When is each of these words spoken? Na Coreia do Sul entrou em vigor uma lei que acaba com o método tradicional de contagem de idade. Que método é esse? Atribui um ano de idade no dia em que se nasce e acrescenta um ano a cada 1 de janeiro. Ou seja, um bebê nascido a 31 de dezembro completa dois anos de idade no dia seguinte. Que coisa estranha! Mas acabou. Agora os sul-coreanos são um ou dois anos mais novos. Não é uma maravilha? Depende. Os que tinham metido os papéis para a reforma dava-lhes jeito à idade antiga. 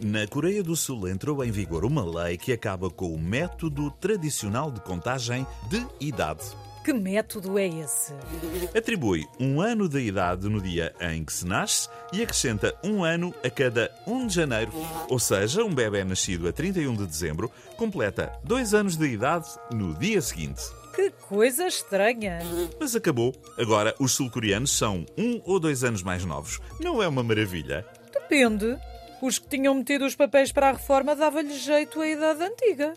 Na 0.00 0.26
Coreia 0.26 0.62
do 0.62 0.76
Sul 0.76 1.08
entrou 1.08 1.42
em 1.42 1.50
vigor 1.50 1.84
uma 1.84 2.04
lei 2.04 2.36
que 2.36 2.52
acaba 2.52 2.90
com 2.90 3.14
o 3.14 3.18
método 3.18 3.90
tradicional 3.92 4.70
de 4.70 4.80
contagem 4.80 5.46
de 5.70 5.86
idade. 5.98 6.44
Que 6.84 6.92
método 6.92 7.58
é 7.58 7.66
esse? 7.66 8.12
Atribui 8.76 9.26
um 9.40 9.60
ano 9.60 9.88
de 9.88 9.98
idade 9.98 10.48
no 10.48 10.60
dia 10.60 10.94
em 11.00 11.24
que 11.24 11.32
se 11.32 11.44
nasce 11.44 11.88
e 12.12 12.22
acrescenta 12.22 12.72
um 12.84 13.02
ano 13.02 13.34
a 13.42 13.50
cada 13.50 13.90
1 14.06 14.26
de 14.28 14.34
janeiro. 14.34 14.72
Ou 15.08 15.18
seja, 15.18 15.64
um 15.64 15.74
bebê 15.74 16.04
nascido 16.04 16.46
a 16.46 16.52
31 16.52 16.94
de 16.94 17.06
dezembro 17.06 17.50
completa 17.76 18.32
dois 18.44 18.72
anos 18.72 18.96
de 18.96 19.06
idade 19.06 19.48
no 19.72 19.94
dia 19.94 20.20
seguinte. 20.22 20.62
Que 20.94 21.10
coisa 21.10 21.66
estranha! 21.66 22.38
Mas 22.78 22.94
acabou. 22.94 23.34
Agora 23.58 23.92
os 23.98 24.12
sul-coreanos 24.12 24.70
são 24.70 25.04
um 25.18 25.40
ou 25.44 25.58
dois 25.58 25.82
anos 25.82 26.02
mais 26.02 26.24
novos. 26.24 26.60
Não 26.78 27.02
é 27.02 27.08
uma 27.08 27.22
maravilha? 27.22 27.84
Depende. 28.12 28.78
Os 29.20 29.38
que 29.38 29.48
tinham 29.48 29.74
metido 29.74 30.04
os 30.04 30.14
papéis 30.14 30.52
para 30.52 30.68
a 30.68 30.72
reforma 30.72 31.16
dava-lhes 31.16 31.60
jeito 31.62 32.00
à 32.00 32.06
idade 32.06 32.42
antiga. 32.42 32.94